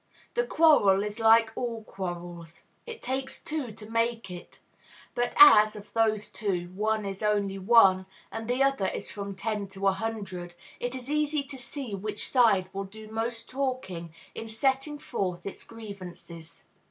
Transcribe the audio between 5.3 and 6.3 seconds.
as, of those